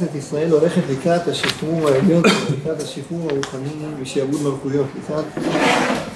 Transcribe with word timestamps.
כנסת 0.00 0.14
ישראל 0.14 0.50
הולכת 0.50 0.82
לקראת 0.90 1.28
השחרור 1.28 1.88
העליון, 1.88 2.22
לקראת 2.50 2.80
השחרור 2.80 3.30
הרוחני 3.30 3.68
משעבוד 4.02 4.42
מלכויות, 4.42 4.86
לקראת 4.98 5.24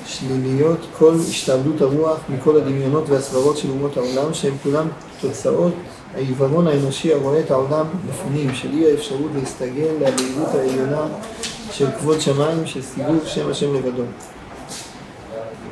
שליליות 0.06 0.78
כל 0.98 1.14
השתעבדות 1.28 1.80
הרוח 1.80 2.18
מכל 2.28 2.56
הדמיונות 2.56 3.08
והסברות 3.08 3.56
של 3.56 3.70
אומות 3.70 3.96
העולם, 3.96 4.34
שהם 4.34 4.54
כולם 4.62 4.88
תוצאות 5.20 5.72
העיוורון 6.14 6.66
האנושי 6.66 7.12
הרואה 7.12 7.40
את 7.40 7.50
העולם 7.50 7.86
בפנים, 8.08 8.54
של 8.54 8.72
אי 8.72 8.90
האפשרות 8.90 9.30
להסתגל 9.40 9.90
לבהירות 10.00 10.48
העליונה 10.54 11.06
של 11.72 11.86
כבוד 11.98 12.20
שמיים, 12.20 12.66
של 12.66 12.82
סיבוב 12.82 13.22
שם 13.26 13.50
השם 13.50 13.74
לבדו. 13.74 14.02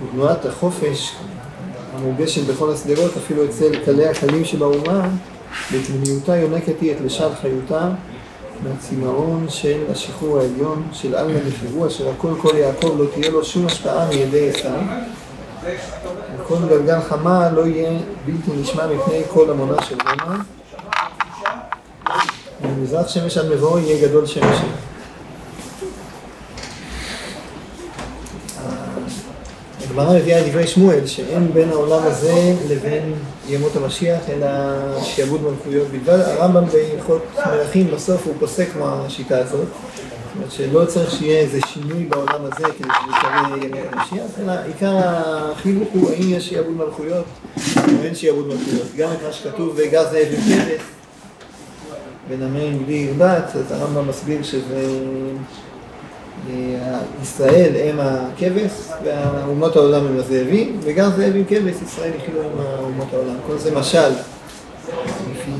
ותנועת 0.04 0.46
החופש 0.46 1.12
המורגשת 1.94 2.42
בכל 2.46 2.70
השדרות, 2.72 3.16
אפילו 3.16 3.44
אצל 3.44 3.84
קלי 3.84 4.06
הקלים 4.06 4.44
שבאומה, 4.44 5.08
בפנימיותה 5.72 6.36
יונקת 6.36 6.80
היא 6.80 6.92
את 6.92 6.96
לשד 7.04 7.30
חיותה 7.40 7.88
מהצמאון 8.62 9.46
של 9.48 9.82
השחרור 9.90 10.38
העליון, 10.38 10.88
של 10.92 11.14
עלמא 11.14 11.38
נפירו, 11.46 11.86
אשר 11.86 12.10
הכל 12.10 12.34
כל 12.42 12.56
יעקב 12.56 12.94
לא 12.98 13.04
תהיה 13.14 13.30
לו 13.30 13.44
שום 13.44 13.66
השפעה 13.66 14.08
מידי 14.08 14.50
עשיו. 14.50 14.80
וכל 16.38 16.56
גלגל 16.68 17.00
חמה 17.00 17.50
לא 17.50 17.66
יהיה 17.66 17.98
בלתי 18.26 18.60
נשמע 18.60 18.86
מפני 18.86 19.22
כל 19.28 19.50
המונה 19.50 19.82
של 19.82 19.96
רומא. 20.00 20.36
ומזרח 22.62 23.08
שמש 23.08 23.38
עד 23.38 23.46
מבואו 23.52 23.78
יהיה 23.78 24.08
גדול 24.08 24.26
שמש. 24.26 24.56
הגמרא 29.92 30.18
מביאה 30.18 30.40
את 30.40 30.46
דברי 30.48 30.66
שמואל, 30.66 31.06
שאין 31.06 31.52
בין 31.52 31.68
העולם 31.68 32.02
הזה 32.02 32.54
לבין 32.68 33.14
ימות 33.48 33.76
המשיח, 33.76 34.20
אלא 34.28 34.46
שיעבוד 35.02 35.40
מלכויות 35.42 35.88
בלבד. 35.88 36.20
הרמב"ם 36.20 36.64
בהלכות 36.66 37.22
מלכים 37.46 37.90
בסוף 37.90 38.26
הוא 38.26 38.34
פוסק 38.38 38.68
מהשיטה 38.78 39.38
הזאת. 39.38 39.66
זאת 39.66 40.36
אומרת 40.36 40.52
שלא 40.52 40.84
צריך 40.84 41.10
שיהיה 41.10 41.40
איזה 41.40 41.58
שינוי 41.66 42.04
בעולם 42.04 42.44
הזה 42.44 42.64
כדי 42.64 42.88
שזה 43.02 43.16
יקרה 43.18 43.48
ימות 43.62 43.92
המשיח, 43.92 44.40
אלא 44.40 44.52
עיקר 44.66 45.00
החילוק 45.04 45.88
הוא 45.92 46.10
האם 46.10 46.30
יש 46.30 46.48
שיעבוד 46.48 46.76
מלכויות 46.76 47.24
או 47.76 48.02
אין 48.02 48.14
שיעבוד 48.14 48.46
מלכויות. 48.46 48.86
גם 48.96 49.12
את 49.12 49.18
מה 49.26 49.32
שכתוב 49.32 49.74
וגר 49.76 50.04
זאב 50.10 50.28
עם 50.32 50.40
כבש, 50.40 50.80
ונמר 52.28 52.68
בלי 52.86 52.94
ירבת, 52.94 53.56
אז 53.56 53.72
הרמב"ם 53.72 54.08
מסביר 54.08 54.42
שזה... 54.42 54.86
ישראל 57.22 57.72
הם 57.84 57.96
הכבש, 58.00 58.70
והאומות 59.04 59.76
העולם 59.76 60.06
הם 60.06 60.18
הזאבים, 60.18 60.80
וגם 60.82 61.10
זאב 61.16 61.32
עם 61.36 61.44
כבש, 61.48 61.76
ישראל 61.82 62.10
יחיו 62.16 62.42
עם 62.42 62.84
אומות 62.84 63.08
העולם. 63.12 63.34
כל 63.46 63.58
זה 63.58 63.74
משל, 63.74 64.10
לפי 65.32 65.50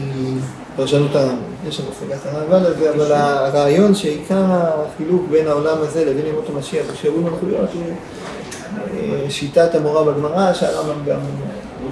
פרשנות 0.77 1.15
הרמב"ם. 1.15 1.37
יש 1.69 1.77
שם 1.77 1.83
השגת 1.93 2.27
הרמב"ם 2.27 2.67
על 2.67 2.75
זה, 2.79 2.91
אבל 2.95 3.13
הרעיון 3.13 3.95
שעיקר 3.95 4.45
החילוק 4.49 5.23
בין 5.31 5.49
העולם 5.49 5.77
הזה 5.81 6.05
לבין 6.05 6.27
ימות 6.27 6.49
המשיח 6.49 6.87
ושיעבוד 6.93 7.23
מלכויות 7.23 7.71
הוא 7.73 9.31
שיטת 9.31 9.75
המורה 9.75 10.05
בגמרא, 10.05 10.53
שהרמב"ם 10.53 11.05
גם 11.07 11.19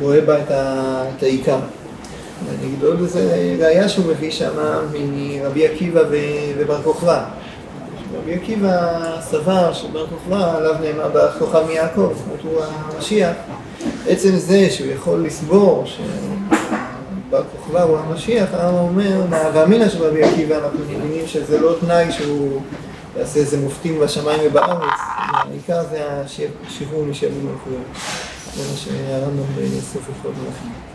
רואה 0.00 0.20
בה 0.20 0.38
את 1.16 1.22
העיקר. 1.22 1.58
ואני 2.46 2.66
אגיד 2.66 2.84
עוד 2.84 3.00
איזה 3.00 3.54
ראייה 3.60 3.88
שהוא 3.88 4.06
מביא 4.06 4.30
שם 4.30 4.50
מרבי 4.92 5.66
עקיבא 5.66 6.02
ובר 6.58 6.82
כוכבא. 6.82 7.24
רבי 8.14 8.34
עקיבא 8.34 9.02
סבר 9.20 9.72
שבר 9.72 10.06
כוכבא, 10.06 10.56
עליו 10.56 10.74
נאמר 10.80 11.08
ברך 11.08 11.38
כוכב 11.38 11.62
מיעקב, 11.66 12.12
זאת 12.16 12.24
אומרת 12.26 12.40
הוא 12.42 12.62
המשיח. 12.94 13.36
עצם 14.08 14.36
זה 14.36 14.70
שהוא 14.70 14.92
יכול 14.92 15.24
לסבור 15.26 15.84
שבר 15.86 17.42
כוכבא 17.56 17.82
הוא 17.82 17.98
המשיח, 17.98 18.48
הרמב"ם 18.52 18.78
אומר, 18.78 19.26
מהאמינא 19.30 19.88
של 19.88 20.02
רבי 20.04 20.22
עקיבא 20.22 20.54
אנחנו 20.54 20.78
מבינים 20.78 21.26
שזה 21.26 21.60
לא 21.60 21.74
תנאי 21.80 22.12
שהוא 22.12 22.60
יעשה 23.18 23.40
איזה 23.40 23.58
מופתים 23.58 24.00
בשמיים 24.00 24.40
ובארץ, 24.44 24.98
העיקר 25.18 25.82
זה 25.90 26.04
השחרור 26.04 27.04
משעבוד 27.04 27.44
מלכויות. 27.44 27.82
זה 28.54 28.62
מה 28.70 28.76
שהרמב"ם 28.76 29.78
בסוף 29.78 30.02
יכול 30.18 30.30
מלכים. 30.30 30.89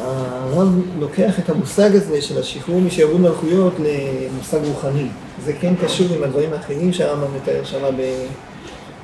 הרב 0.00 0.68
לוקח 0.98 1.38
את 1.38 1.50
המושג 1.50 1.96
הזה 1.96 2.22
של 2.22 2.38
השחרור 2.38 2.80
משעבוד 2.80 3.20
מלכויות 3.20 3.72
למושג 3.78 4.58
רוחני. 4.64 5.06
זה 5.44 5.52
כן 5.52 5.74
קשור 5.84 6.06
עם 6.16 6.22
הדברים 6.22 6.52
האחרים 6.52 6.92
שהרמב"ם 6.92 7.34
מתאר 7.36 7.64
שם 7.64 7.84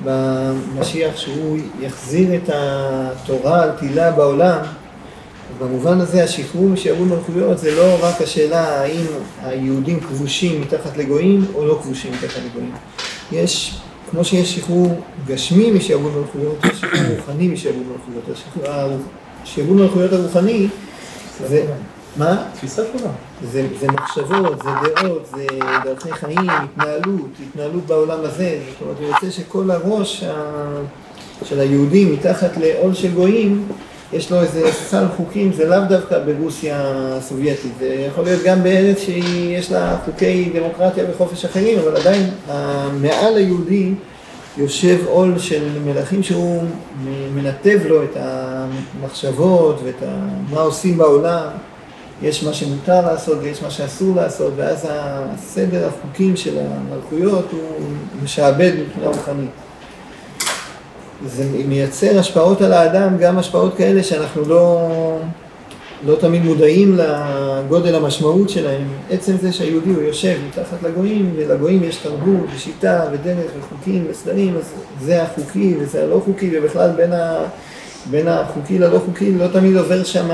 במשיח, 0.03 1.17
שהוא 1.17 1.57
יחזיר 1.81 2.35
את 2.35 2.49
התורה 2.53 3.63
על 3.63 3.71
תהילה 3.71 4.11
בעולם. 4.11 4.59
במובן 5.59 6.01
הזה 6.01 6.23
השחרור 6.23 6.69
משעבוד 6.69 7.07
מלכויות 7.07 7.57
זה 7.57 7.75
לא 7.75 7.97
רק 8.01 8.21
השאלה 8.21 8.81
האם 8.81 9.05
היהודים 9.43 9.99
כבושים 9.99 10.61
מתחת 10.61 10.97
לגויים 10.97 11.45
או 11.55 11.65
לא 11.65 11.79
כבושים 11.83 12.11
מתחת 12.11 12.41
לגויים. 12.45 12.71
יש, 13.31 13.77
כמו 14.11 14.25
שיש 14.25 14.55
שחרור 14.55 15.01
גשמי 15.27 15.71
משעבוד 15.71 16.11
מלכויות, 16.17 16.55
יש 16.65 16.81
שחרור 16.81 17.17
רוחני 17.17 17.47
משעבוד 17.47 17.83
מלכויות. 17.87 18.37
השעבוד 19.43 19.77
מלכויות 19.77 20.13
הרוחני 20.13 20.67
זה, 21.47 21.65
מה? 22.17 22.43
תפיסת 22.53 22.85
עולם. 22.93 23.13
זה, 23.51 23.67
זה 23.79 23.87
מחשבות, 23.87 24.63
זה 24.63 24.69
דעות, 24.95 25.27
זה 25.35 25.45
דרכי 25.83 26.11
חיים, 26.11 26.49
התנהלות, 26.49 27.29
התנהלות 27.49 27.85
בעולם 27.85 28.19
הזה. 28.19 28.59
זאת 28.71 28.81
אומרת, 28.81 28.97
הוא 28.99 29.07
רוצה 29.07 29.31
שכל 29.31 29.71
הראש 29.71 30.23
ה... 30.23 30.33
של 31.45 31.59
היהודים 31.59 32.13
מתחת 32.13 32.57
לעול 32.57 32.93
של 32.93 33.11
גויים, 33.11 33.67
יש 34.13 34.31
לו 34.31 34.41
איזה 34.41 34.71
סל 34.71 35.05
חוקים, 35.17 35.53
זה 35.53 35.65
לאו 35.65 35.79
דווקא 35.89 36.19
ברוסיה 36.19 36.81
הסובייטית, 36.85 37.71
זה 37.79 38.05
יכול 38.09 38.23
להיות 38.23 38.43
גם 38.43 38.63
בארץ 38.63 38.99
שיש 38.99 39.71
לה 39.71 39.97
חוקי 40.05 40.49
דמוקרטיה 40.53 41.03
וחופש 41.11 41.45
אחרים, 41.45 41.79
אבל 41.79 41.97
עדיין 41.97 42.29
המעל 42.47 43.35
היהודי 43.35 43.93
יושב 44.57 44.99
עול 45.07 45.39
של 45.39 45.79
מלכים 45.85 46.23
שהוא 46.23 46.63
מנתב 47.35 47.79
לו 47.85 48.03
את 48.03 48.17
המחשבות 48.17 49.79
ואת 49.83 50.03
ה... 50.03 50.27
מה 50.49 50.61
עושים 50.61 50.97
בעולם. 50.97 51.47
יש 52.21 52.43
מה 52.43 52.53
שמותר 52.53 53.01
לעשות 53.01 53.37
ויש 53.41 53.63
מה 53.63 53.71
שאסור 53.71 54.15
לעשות, 54.15 54.53
ואז 54.55 54.87
הסדר 54.89 55.87
החוקים 55.87 56.35
של 56.35 56.57
המלכויות 56.59 57.45
הוא 57.51 57.87
משעבד 58.23 58.71
מבחינה 58.79 59.07
רוחנית. 59.07 59.49
זה 61.25 61.43
מייצר 61.67 62.19
השפעות 62.19 62.61
על 62.61 62.73
האדם, 62.73 63.17
גם 63.17 63.37
השפעות 63.37 63.73
כאלה 63.77 64.03
שאנחנו 64.03 64.41
לא, 64.45 64.89
לא 66.05 66.15
תמיד 66.15 66.43
מודעים 66.43 66.97
לגודל 66.97 67.95
המשמעות 67.95 68.49
שלהם. 68.49 68.87
עצם 69.09 69.37
זה 69.41 69.53
שהיהודי 69.53 69.89
הוא 69.89 70.03
יושב 70.03 70.37
מתחת 70.47 70.83
לגויים, 70.83 71.33
ולגויים 71.35 71.83
יש 71.83 71.95
תרבות 71.95 72.45
ושיטה 72.55 73.03
ודרך 73.11 73.51
וחוקים 73.59 74.05
וסדרים, 74.09 74.57
אז 74.57 74.73
זה 75.01 75.23
החוקי 75.23 75.75
וזה 75.79 76.03
הלא 76.03 76.21
חוקי, 76.25 76.51
ובכלל 76.53 76.91
בין, 76.91 77.13
ה, 77.13 77.43
בין 78.11 78.27
החוקי 78.27 78.79
ללא 78.79 78.99
חוקי 79.05 79.31
לא 79.31 79.47
תמיד 79.47 79.77
עובר 79.77 80.03
שם 80.03 80.27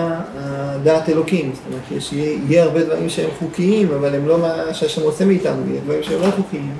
דעת 0.83 1.09
אלוקים. 1.09 1.51
זאת 1.53 1.63
אומרת, 1.67 1.83
יש, 1.91 2.13
יהיה, 2.13 2.39
יהיה 2.49 2.63
הרבה 2.63 2.83
דברים 2.83 3.09
שהם 3.09 3.29
חוקיים, 3.39 3.89
אבל 3.99 4.15
הם 4.15 4.27
לא 4.27 4.37
מה 4.37 4.73
שהשם 4.73 5.01
רוצה 5.01 5.25
מאיתנו, 5.25 5.61
יהיה 5.67 5.81
דברים 5.85 6.03
שהם 6.03 6.21
לא 6.21 6.27
חוקיים. 6.31 6.73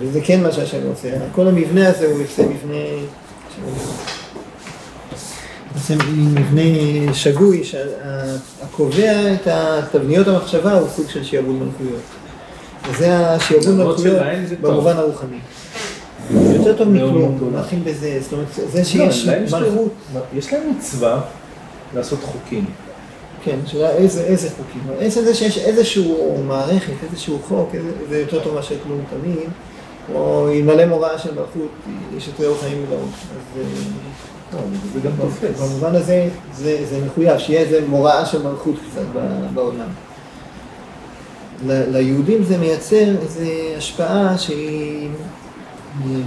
וזה 0.00 0.20
כן 0.24 0.42
מה 0.42 0.52
שהשם 0.52 0.78
רוצה. 0.88 1.08
כל 1.32 1.48
המבנה 1.48 1.88
הזה 1.88 2.06
הוא 2.06 2.20
יוצא 2.20 2.42
מבנה... 2.42 2.76
בעצם 5.80 5.98
מבנה 6.16 7.14
שגוי, 7.14 7.64
שהקובע 7.64 9.34
את 9.34 9.48
תבניות 9.92 10.28
המחשבה 10.28 10.78
הוא 10.78 10.88
סוג 10.88 11.08
של 11.08 11.24
שיעבוד 11.24 11.54
מלכויות. 11.54 12.00
וזה 12.90 13.30
השיעבוד 13.30 13.74
מלכויות 13.74 14.16
במובן 14.60 14.96
הרוחני. 14.96 15.38
יותר 16.56 16.76
טוב 16.76 16.88
מכלום, 16.88 17.52
נתחיל 17.56 17.78
בזה, 17.84 18.18
זאת 18.20 18.32
אומרת, 18.32 18.46
זה 18.72 18.84
שיש 18.84 19.28
מלכות. 19.28 19.92
יש 20.34 20.52
להם 20.52 20.62
מצווה 20.76 21.20
לעשות 21.94 22.18
חוקים. 22.22 22.64
כן, 23.44 23.56
שאלה 23.66 23.90
איזה, 23.90 24.22
איזה 24.22 24.48
חוקים. 24.50 24.82
עצם 25.00 25.24
זה 25.24 25.34
שיש 25.34 25.58
איזשהו 25.58 26.42
מערכת, 26.46 26.92
איזשהו 27.10 27.38
חוק, 27.48 27.70
זה 28.08 28.18
יותר 28.18 28.40
טוב 28.44 28.54
מאשר 28.54 28.74
כלום 28.82 29.00
תמיד, 29.10 29.48
או 30.14 30.48
אלמלא 30.52 30.86
מוראה 30.86 31.18
של 31.18 31.30
מלכות, 31.34 31.70
יש 32.16 32.28
יותר 32.28 32.48
אור 32.48 32.58
חיים 32.60 32.84
ולאור. 32.88 33.08
אז 34.52 34.58
זה 34.94 35.00
גם 35.00 35.12
תופס. 35.20 35.60
במובן 35.60 35.94
הזה 35.94 36.28
זה, 36.54 37.00
מחויב, 37.06 37.38
שיהיה 37.38 37.60
איזה 37.60 37.80
מוראה 37.88 38.26
של 38.26 38.42
מלכות 38.42 38.74
קצת 38.90 39.20
בעולם. 39.54 39.88
ליהודים 41.66 42.44
זה 42.44 42.58
מייצר 42.58 43.14
איזו 43.22 43.40
השפעה 43.76 44.38
שהיא 44.38 45.08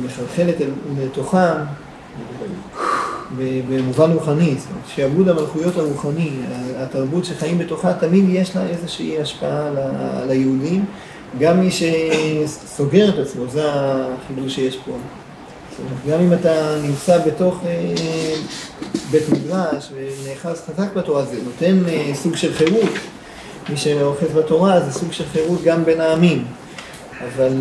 מחלחלת 0.05 0.55
לתוכם 1.01 1.53
במובן 3.69 4.11
רוחני, 4.11 4.55
זאת 4.57 4.67
אומרת, 4.69 4.87
שעבוד 4.95 5.29
המלכויות 5.29 5.77
הרוחני, 5.77 6.31
התרבות 6.77 7.25
שחיים 7.25 7.57
בתוכה, 7.57 7.93
תמיד 7.93 8.25
יש 8.29 8.55
לה 8.55 8.67
איזושהי 8.67 9.21
השפעה 9.21 9.67
על 10.21 10.29
היהודים, 10.29 10.85
גם 11.39 11.59
מי 11.59 11.69
שסוגר 11.71 13.09
את 13.09 13.19
עצמו, 13.27 13.43
זה 13.47 13.61
החידוש 13.65 14.55
שיש 14.55 14.77
פה. 14.85 14.91
גם 16.09 16.19
אם 16.19 16.33
אתה 16.33 16.75
נמצא 16.83 17.25
בתוך 17.25 17.59
אה, 17.65 17.95
בית 19.11 19.29
מדרש 19.29 19.89
ונאחז 19.93 20.61
חזק 20.67 20.93
בתורה, 20.93 21.25
זה 21.25 21.37
נותן 21.45 21.89
אה, 21.89 22.11
סוג 22.15 22.35
של 22.35 22.53
חירות, 22.53 22.89
מי 23.69 23.77
שאוחז 23.77 24.27
בתורה 24.35 24.79
זה 24.79 24.99
סוג 24.99 25.11
של 25.11 25.25
חירות 25.25 25.63
גם 25.63 25.85
בין 25.85 26.01
העמים. 26.01 26.45
אבל 27.23 27.53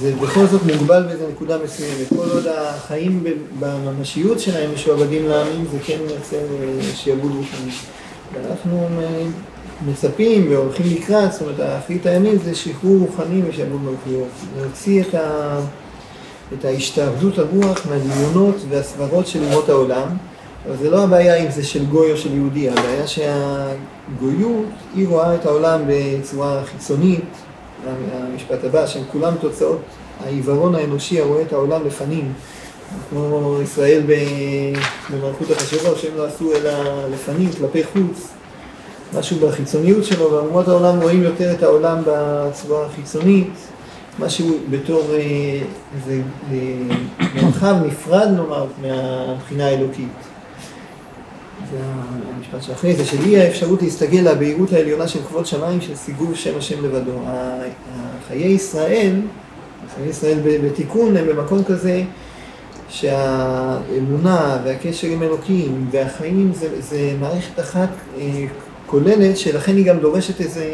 זה 0.00 0.12
בכל 0.22 0.46
זאת 0.46 0.60
מוגבל 0.62 1.02
באיזו 1.02 1.28
נקודה 1.28 1.58
מסוימת. 1.64 2.08
כל 2.08 2.28
עוד 2.32 2.46
החיים 2.46 3.24
בממשיות 3.58 4.40
שלהם 4.40 4.74
משועבדים 4.74 5.28
לעמים, 5.28 5.64
זה 5.72 5.78
כן 5.84 5.98
מייצר 6.06 6.36
אה, 6.36 6.82
שיעבוד 6.94 7.32
רוחני. 7.36 7.72
ואנחנו 8.32 8.88
מצפים 9.86 10.46
והולכים 10.50 10.86
לקראת, 10.96 11.32
זאת 11.32 11.42
אומרת, 11.42 11.60
האחרית 11.60 12.06
הימים 12.06 12.38
זה 12.44 12.54
שחרור 12.54 12.98
רוחני 12.98 13.42
ושעבוד 13.48 13.80
מלכויות. 13.82 14.28
להוציא 14.60 15.02
את, 15.02 15.14
ה... 15.14 15.58
את 16.58 16.64
ההשתעבדות 16.64 17.38
הרוח 17.38 17.86
מהדמיונות 17.86 18.56
והסברות 18.68 19.26
של 19.26 19.44
אומות 19.44 19.68
העולם. 19.68 20.08
אבל 20.66 20.76
זה 20.76 20.90
לא 20.90 21.04
הבעיה 21.04 21.36
אם 21.36 21.50
זה 21.50 21.62
של 21.62 21.84
גוי 21.84 22.12
או 22.12 22.16
של 22.16 22.34
יהודי, 22.34 22.70
הבעיה 22.70 23.06
שהגויות, 23.06 24.66
היא 24.94 25.08
רואה 25.08 25.34
את 25.34 25.46
העולם 25.46 25.80
בצורה 25.86 26.62
חיצונית, 26.64 27.24
המשפט 28.12 28.64
הבא, 28.64 28.86
שהם 28.86 29.02
כולם 29.12 29.34
תוצאות 29.40 29.80
העיוורון 30.24 30.74
האנושי 30.74 31.20
הרואה 31.20 31.42
את 31.42 31.52
העולם 31.52 31.86
לפנים, 31.86 32.32
כמו 33.10 33.58
ישראל 33.62 34.02
במלכות 35.10 35.50
החשבות, 35.50 35.98
שהם 35.98 36.12
לא 36.16 36.26
עשו 36.26 36.52
אלא 36.52 36.70
לפנים, 37.08 37.48
כלפי 37.58 37.84
חוץ, 37.84 38.28
משהו 39.18 39.36
בחיצוניות 39.36 40.04
שלו, 40.04 40.30
ואומות 40.30 40.68
העולם 40.68 41.00
רואים 41.00 41.22
יותר 41.22 41.52
את 41.52 41.62
העולם 41.62 42.02
בצורה 42.06 42.86
החיצונית, 42.86 43.52
משהו 44.18 44.58
בתור 44.70 45.02
אה, 45.12 45.18
איזה 45.96 46.22
אה, 46.52 46.56
מרחב 47.34 47.74
נפרד 47.86 48.28
נאמר 48.28 48.66
מהבחינה 48.82 49.66
האלוקית. 49.66 50.08
זה 51.70 51.78
המשפט 52.36 52.62
שאחרי 52.62 52.96
זה, 52.96 53.04
של 53.04 53.16
אי 53.24 53.40
האפשרות 53.40 53.82
להסתגל 53.82 54.30
לבהירות 54.30 54.72
העליונה 54.72 55.08
של 55.08 55.18
כבוד 55.28 55.46
שמיים 55.46 55.80
של 55.80 55.94
סיגוב 55.94 56.34
שם 56.34 56.58
השם 56.58 56.84
לבדו. 56.84 57.12
חיי 58.28 58.52
ישראל, 58.52 59.20
חיי 59.96 60.08
ישראל 60.08 60.38
בתיקון 60.64 61.16
הם 61.16 61.26
במקום 61.26 61.64
כזה 61.64 62.02
שהאמונה 62.88 64.58
והקשר 64.64 65.06
עם 65.06 65.22
אלוקים 65.22 65.86
והחיים 65.90 66.52
זה, 66.54 66.68
זה 66.80 67.14
מערכת 67.20 67.60
אחת 67.60 67.88
אה, 68.18 68.44
כוללת, 68.92 69.38
שלכן 69.38 69.76
היא 69.76 69.86
גם 69.86 69.98
דורשת 69.98 70.40
איזה 70.40 70.64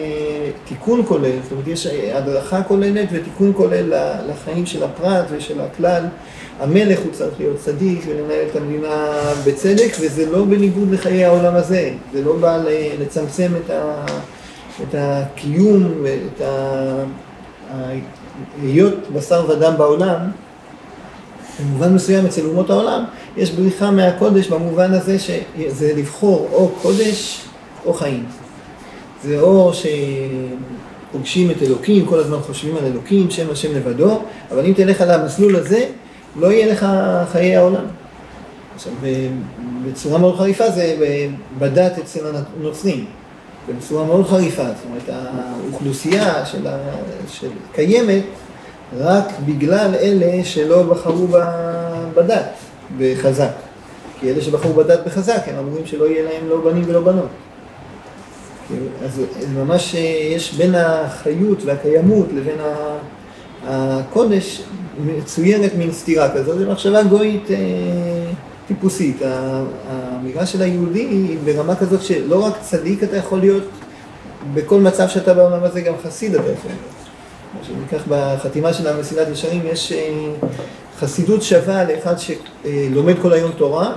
תיקון 0.68 1.02
כולל, 1.08 1.30
זאת 1.42 1.52
אומרת 1.52 1.66
יש 1.66 1.86
הדרכה 1.86 2.62
כוללת 2.62 3.08
ותיקון 3.12 3.52
כולל 3.56 3.92
לחיים 4.30 4.66
של 4.66 4.84
הפרט 4.84 5.24
ושל 5.30 5.60
הכלל. 5.60 6.04
המלך 6.60 6.98
הוא 6.98 7.12
צריך 7.12 7.34
להיות 7.38 7.56
צדיק 7.58 8.00
ולנהל 8.08 8.46
את 8.50 8.56
המדינה 8.56 9.06
בצדק, 9.44 9.92
וזה 10.00 10.30
לא 10.30 10.44
בניגוד 10.44 10.90
לחיי 10.90 11.24
העולם 11.24 11.54
הזה, 11.54 11.90
זה 12.12 12.24
לא 12.24 12.36
בא 12.36 12.62
לצמצם 13.00 13.52
את, 13.64 13.70
ה, 13.70 14.04
את 14.82 14.94
הקיום 14.98 15.92
ואת 16.02 16.42
היות 18.62 18.94
בשר 19.14 19.44
ודם 19.48 19.74
בעולם. 19.78 20.18
במובן 21.60 21.94
מסוים 21.94 22.26
אצל 22.26 22.46
אומות 22.46 22.70
העולם 22.70 23.04
יש 23.36 23.50
בריחה 23.50 23.90
מהקודש 23.90 24.48
במובן 24.48 24.94
הזה 24.94 25.18
שזה 25.18 25.92
לבחור 25.96 26.48
או 26.52 26.68
קודש 26.82 27.47
או 27.88 27.94
חיים. 27.94 28.24
זה 29.24 29.40
או 29.40 29.72
שפוגשים 31.10 31.50
את 31.50 31.62
אלוקים, 31.62 32.06
כל 32.06 32.18
הזמן 32.18 32.38
חושבים 32.40 32.76
על 32.76 32.84
אלוקים, 32.84 33.30
שם 33.30 33.50
השם 33.50 33.76
לבדו, 33.76 34.22
אבל 34.50 34.66
אם 34.66 34.72
תלך 34.72 35.00
על 35.00 35.10
המסלול 35.10 35.56
הזה, 35.56 35.86
לא 36.36 36.46
יהיה 36.52 36.72
לך 36.72 36.86
חיי 37.32 37.56
העולם. 37.56 37.84
עכשיו, 38.74 38.92
בצורה 39.86 40.18
מאוד 40.18 40.36
חריפה 40.36 40.70
זה 40.70 40.96
בדת 41.58 41.98
אצל 41.98 42.20
הנוצרים, 42.60 43.04
בצורה 43.78 44.04
מאוד 44.04 44.26
חריפה, 44.26 44.64
זאת 44.64 44.84
אומרת, 44.88 45.02
האוכלוסייה 45.08 46.46
של, 46.46 46.66
ה... 46.66 46.78
של 47.28 47.48
קיימת 47.72 48.22
רק 48.96 49.24
בגלל 49.46 49.94
אלה 49.94 50.44
שלא 50.44 50.82
בחרו 50.82 51.26
בדת 52.14 52.48
בחזק. 52.98 53.52
כי 54.20 54.30
אלה 54.30 54.40
שבחרו 54.40 54.74
בדת 54.74 55.06
בחזק, 55.06 55.40
הם 55.46 55.58
אמורים 55.58 55.86
שלא 55.86 56.04
יהיה 56.04 56.22
להם 56.22 56.48
לא 56.48 56.60
בנים 56.60 56.84
ולא 56.86 57.00
בנות. 57.00 57.28
אז 59.04 59.22
ממש 59.54 59.94
יש 60.34 60.54
בין 60.54 60.74
החיות 60.74 61.62
והקיימות 61.64 62.26
לבין 62.34 62.56
הקודש 63.66 64.62
מצוירת 65.04 65.74
מין 65.74 65.92
סתירה 65.92 66.34
כזאת, 66.34 66.58
זו 66.58 66.70
מחשבה 66.70 67.02
גויית 67.02 67.50
אה, 67.50 67.56
טיפוסית. 68.68 69.16
האמירה 69.88 70.46
של 70.46 70.62
היהודי 70.62 70.98
היא 70.98 71.38
ברמה 71.44 71.76
כזאת 71.76 72.02
שלא 72.02 72.44
רק 72.44 72.54
צדיק 72.60 73.02
אתה 73.02 73.16
יכול 73.16 73.38
להיות, 73.38 73.64
בכל 74.54 74.80
מצב 74.80 75.08
שאתה 75.08 75.34
בעולם 75.34 75.64
הזה 75.64 75.80
גם 75.80 75.94
חסיד 76.04 76.34
אתה 76.34 76.52
יכול 76.52 76.70
להיות. 76.70 76.98
שניקח 77.62 78.04
בחתימה 78.08 78.72
של 78.72 78.88
המסילת 78.88 79.28
ישרים, 79.32 79.60
יש 79.64 79.92
אה, 79.92 80.32
חסידות 80.98 81.42
שווה 81.42 81.84
לאחד 81.84 82.14
שלומד 82.18 83.14
כל 83.22 83.32
היום 83.32 83.50
תורה, 83.52 83.96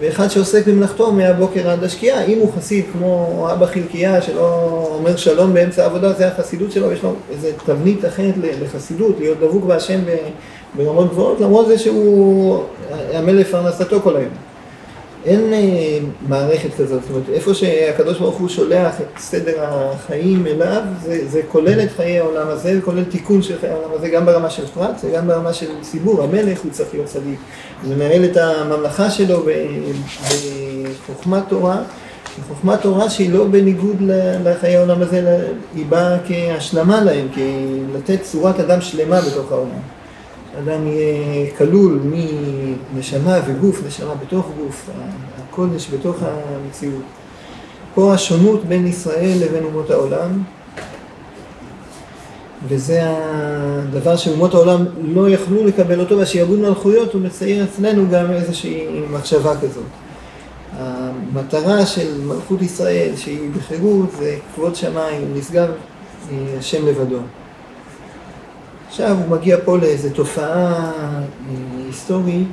ואחד 0.00 0.28
שעוסק 0.28 0.66
במלאכתו 0.66 1.12
מהבוקר 1.12 1.70
עד 1.70 1.84
השקיעה, 1.84 2.24
אם 2.24 2.38
הוא 2.38 2.52
חסיד 2.56 2.84
כמו 2.92 3.46
אבא 3.52 3.66
חלקיה 3.66 4.22
שלא 4.22 4.88
אומר 4.98 5.16
שלום 5.16 5.54
באמצע 5.54 5.82
העבודה, 5.82 6.12
זה 6.12 6.28
החסידות 6.28 6.72
שלו, 6.72 6.92
יש 6.92 7.02
לו 7.02 7.14
איזה 7.30 7.52
תבנית 7.66 8.04
אחרת 8.04 8.34
לחסידות, 8.62 9.16
להיות 9.18 9.38
דבוק 9.40 9.64
בהשם 9.64 10.00
ברמות 10.76 11.10
גבוהות, 11.10 11.40
למרות 11.40 11.68
זה 11.68 11.78
שהוא 11.78 12.62
עמל 13.14 13.32
לפרנסתו 13.32 14.00
כל 14.00 14.16
היום. 14.16 14.49
אין 15.24 15.52
אה, 15.52 15.98
מערכת 16.28 16.74
כזאת, 16.74 17.02
זאת 17.02 17.10
אומרת, 17.10 17.28
איפה 17.28 17.54
שהקדוש 17.54 18.18
ברוך 18.18 18.36
הוא 18.36 18.48
שולח 18.48 19.00
את 19.00 19.18
סדר 19.18 19.56
החיים 19.58 20.46
אליו, 20.46 20.82
זה, 21.02 21.28
זה 21.28 21.42
כולל 21.48 21.80
את 21.80 21.88
חיי 21.96 22.18
העולם 22.18 22.48
הזה, 22.48 22.74
זה 22.74 22.80
כולל 22.82 23.04
תיקון 23.04 23.42
של 23.42 23.58
חיי 23.60 23.70
העולם 23.70 23.90
הזה, 23.94 24.08
גם 24.08 24.26
ברמה 24.26 24.50
של 24.50 24.66
פרט, 24.66 24.98
זה 24.98 25.10
גם 25.10 25.26
ברמה 25.26 25.52
של 25.52 25.66
ציבור, 25.82 26.22
המלך 26.22 26.60
הוא 26.60 26.70
צריך 26.70 26.88
להיות 26.92 27.06
צדיק, 27.06 27.38
הוא 27.84 27.94
מנהל 27.94 28.24
את 28.24 28.36
הממלכה 28.36 29.10
שלו 29.10 29.46
בחוכמת 31.06 31.42
תורה, 31.48 31.82
חוכמת 32.48 32.80
תורה 32.80 33.10
שהיא 33.10 33.32
לא 33.32 33.44
בניגוד 33.44 33.96
לחיי 34.44 34.76
העולם 34.76 35.02
הזה, 35.02 35.46
היא 35.74 35.86
באה 35.88 36.16
כהשלמה 36.26 37.00
להם, 37.00 37.28
לתת 37.94 38.22
צורת 38.22 38.60
אדם 38.60 38.80
שלמה 38.80 39.20
בתוך 39.20 39.52
העולם. 39.52 39.99
אדם 40.58 40.86
יהיה 40.86 41.50
כלול 41.58 42.00
מנשמה 42.94 43.38
וגוף, 43.46 43.80
נשמה 43.86 44.14
בתוך 44.14 44.50
גוף, 44.58 44.90
הקודש 45.38 45.90
בתוך 45.94 46.16
המציאות. 46.22 47.02
פה 47.94 48.14
השונות 48.14 48.64
בין 48.64 48.86
ישראל 48.86 49.38
לבין 49.40 49.64
אומות 49.64 49.90
העולם, 49.90 50.42
וזה 52.68 53.02
הדבר 53.04 54.16
שאומות 54.16 54.54
העולם 54.54 54.84
לא 55.02 55.30
יכלו 55.30 55.66
לקבל 55.66 56.00
אותו, 56.00 56.18
והשיעבוד 56.18 56.58
מלכויות 56.58 57.12
הוא 57.12 57.22
מצייר 57.22 57.64
אצלנו 57.64 58.04
גם 58.10 58.30
איזושהי 58.30 58.86
מחשבה 59.10 59.54
כזאת. 59.60 59.84
המטרה 60.78 61.86
של 61.86 62.20
מלכות 62.24 62.62
ישראל, 62.62 63.16
שהיא 63.16 63.50
בחירות, 63.56 64.10
זה 64.18 64.36
כבוד 64.54 64.76
שמיים, 64.76 65.34
נשגב 65.34 65.68
השם 66.58 66.86
לבדו. 66.86 67.18
עכשיו 68.90 69.16
הוא 69.16 69.28
מגיע 69.28 69.56
פה 69.64 69.78
לאיזו 69.78 70.08
תופעה 70.10 70.72
אה, 70.72 71.20
היסטורית 71.86 72.48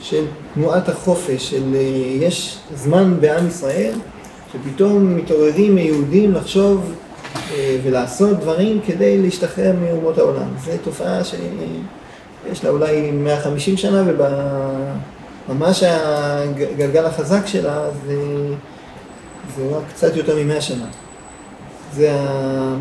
של 0.00 0.24
תנועת 0.54 0.88
החופש, 0.88 1.50
של 1.50 1.74
אה, 1.74 1.80
יש 2.20 2.58
זמן 2.74 3.20
בעם 3.20 3.46
ישראל 3.46 3.94
שפתאום 4.52 5.16
מתעוררים 5.16 5.78
יהודים 5.78 6.32
לחשוב 6.32 6.92
אה, 7.52 7.76
ולעשות 7.82 8.40
דברים 8.40 8.80
כדי 8.86 9.22
להשתחרר 9.22 9.72
מאומות 9.80 10.18
העולם. 10.18 10.48
זו 10.64 10.72
תופעה 10.84 11.24
שיש 11.24 12.64
לה 12.64 12.70
אולי 12.70 13.10
150 13.10 13.76
שנה 13.76 14.04
וממש 15.48 15.82
הגלגל 15.82 17.04
החזק 17.06 17.46
שלה 17.46 17.90
זה, 18.06 18.16
זה 19.56 19.76
רק 19.76 19.82
קצת 19.88 20.16
יותר 20.16 20.36
מ-100 20.36 20.60
שנה. 20.60 20.86
זה 21.94 22.12
ה... 22.12 22.74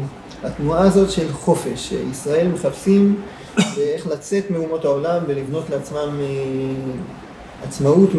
התנועה 0.44 0.82
הזאת 0.82 1.12
של 1.12 1.34
חופש, 1.34 1.90
שישראל 1.90 2.48
מחפשים 2.48 3.22
איך 3.78 4.08
לצאת 4.08 4.52
מאומות 4.52 4.86
העולם 4.86 5.24
ולבנות 5.28 5.70
לעצמם 5.70 6.20
אה, 6.22 6.26
עצמאות 7.68 8.10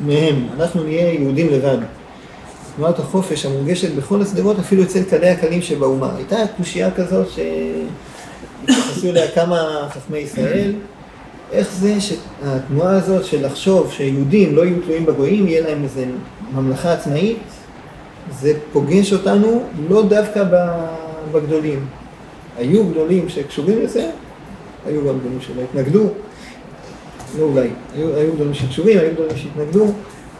מהם. 0.00 0.46
אנחנו 0.56 0.82
נהיה 0.82 1.12
יהודים 1.12 1.48
לבד. 1.50 1.78
תנועת 2.76 2.98
החופש 2.98 3.46
המורגשת 3.46 3.94
בכל 3.94 4.22
השדרות, 4.22 4.58
אפילו 4.58 4.82
אצל 4.82 5.02
קלי 5.02 5.28
הקלים 5.28 5.62
שבאומה. 5.62 6.16
הייתה 6.16 6.36
קושייה 6.56 6.90
כזאת 6.90 7.26
שהתייחסו 7.30 9.08
אליה 9.08 9.30
כמה 9.30 9.88
חכמי 9.90 10.18
ישראל, 10.18 10.72
איך 11.52 11.72
זה 11.72 11.94
שהתנועה 12.00 12.96
הזאת 12.96 13.24
של 13.24 13.46
לחשוב 13.46 13.92
שיהודים 13.92 14.56
לא 14.56 14.64
יהיו 14.64 14.82
תלויים 14.82 15.06
בגויים, 15.06 15.48
יהיה 15.48 15.60
להם 15.60 15.84
איזו 15.84 16.00
ממלכה 16.54 16.92
עצמאית, 16.92 17.38
זה 18.40 18.52
פוגש 18.72 19.12
אותנו 19.12 19.62
לא 19.88 20.02
דווקא 20.08 20.44
ב... 20.44 20.56
בגדולים. 21.32 21.86
היו 22.58 22.86
גדולים 22.86 23.28
שקשורים 23.28 23.82
לזה, 23.82 24.10
היו 24.86 25.08
גם 25.08 25.18
גדולים 25.18 25.40
שלא 25.40 25.62
התנגדו, 25.62 26.08
לא 27.38 27.44
אולי, 27.44 27.68
היו, 27.94 28.16
היו 28.16 28.32
גדולים 28.32 28.54
שקשורים, 28.54 28.98
היו 28.98 29.12
גדולים 29.12 29.36
שהתנגדו, 29.36 29.86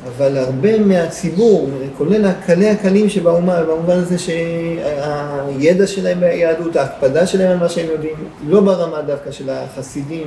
אבל 0.08 0.36
הרבה 0.36 0.78
מהציבור, 0.78 1.70
כולל 1.98 2.24
הקלי 2.24 2.68
הקלים 2.68 3.08
שבאומה, 3.08 3.62
במובן 3.62 3.96
הזה 3.96 4.18
שהידע 4.18 5.86
שלהם 5.86 6.20
ביהדות, 6.20 6.76
ההקפדה 6.76 7.26
שלהם 7.26 7.50
על 7.50 7.56
מה 7.56 7.68
שהם 7.68 7.86
יודעים, 7.90 8.14
לא 8.46 8.60
ברמה 8.60 9.02
דווקא 9.02 9.30
של 9.30 9.50
החסידים, 9.50 10.26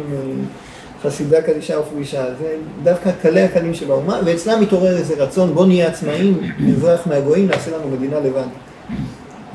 חסידה 1.03 1.41
קדישה 1.41 1.79
ופגישה, 1.79 2.25
זה 2.39 2.55
דווקא 2.83 3.11
קלי 3.21 3.41
הקלים 3.41 3.73
שבאומה, 3.73 4.19
ואצלם 4.25 4.61
מתעורר 4.61 4.97
איזה 4.97 5.13
רצון, 5.17 5.53
בוא 5.53 5.65
נהיה 5.65 5.87
עצמאים, 5.87 6.51
נברח 6.59 7.07
מהגויים, 7.07 7.47
נעשה 7.47 7.77
לנו 7.77 7.89
מדינה 7.89 8.19
לבד. 8.19 8.47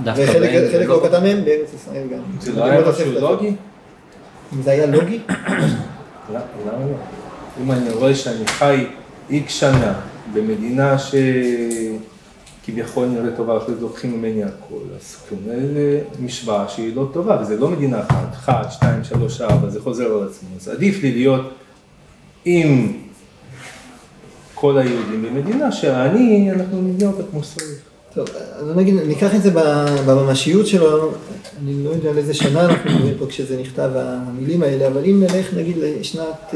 וחלק 0.04 0.88
לא 0.88 1.02
קטן 1.09 1.23
מהם 1.23 1.45
בארץ 1.45 1.75
ישראל 1.75 2.07
גם. 2.12 2.19
זה 2.40 2.52
לא 2.52 2.64
היה 2.64 2.88
משהו 2.88 3.12
לוגי? 3.12 3.54
אם 4.54 4.62
זה 4.62 4.71
היה 4.71 4.87
לוגי? 4.87 5.21
למה 5.28 6.42
לא? 6.66 6.95
אם 7.62 7.73
אני 7.73 7.90
רואה 7.90 8.14
שאני 8.14 8.47
חי 8.47 8.87
איקס 9.30 9.52
שנה 9.52 9.95
במדינה 10.33 10.97
שכביכול 12.62 13.07
נראית 13.07 13.37
טובה, 13.37 13.57
אחרי 13.57 13.75
זה 13.75 13.80
לוקחים 13.80 14.19
ממני 14.19 14.45
הכל, 14.45 14.80
אז 14.97 15.16
כנראה 15.30 15.99
משוואה 16.21 16.69
שהיא 16.69 16.97
לא 16.97 17.09
טובה, 17.12 17.38
וזה 17.42 17.57
לא 17.57 17.69
מדינה 17.69 18.00
אחת, 18.00 18.33
אחת, 18.33 18.73
שתיים, 18.73 19.04
שלוש, 19.04 19.40
ארבע, 19.40 19.69
זה 19.69 19.80
חוזר 19.80 20.04
על 20.04 20.26
עצמו, 20.28 20.49
אז 20.57 20.69
עדיף 20.69 21.02
לי 21.02 21.12
להיות 21.12 21.50
עם 22.45 22.92
כל 24.54 24.78
היהודים 24.78 25.23
במדינה, 25.23 25.73
שאני, 25.73 26.50
אנחנו 26.52 26.83
נבנה 26.83 27.09
אותה 27.09 27.23
כמו 27.30 27.45
שצריך. 27.45 27.89
טוב, 28.14 28.28
אז 28.56 28.76
נגיד, 28.76 28.94
ניקח 28.94 29.34
את 29.34 29.42
זה 29.42 29.50
בממשיות 30.06 30.66
שלו, 30.66 31.10
אני 31.62 31.84
לא 31.84 31.90
יודע 31.90 32.10
על 32.10 32.18
איזה 32.18 32.34
שנה 32.34 32.64
אנחנו 32.64 32.90
מדברים 32.90 33.14
פה 33.18 33.26
כשזה 33.26 33.60
נכתב, 33.60 33.90
המילים 33.94 34.62
האלה, 34.62 34.86
אבל 34.86 35.04
אם 35.04 35.22
נלך 35.22 35.54
נגיד 35.54 35.76
לשנת 35.78 36.54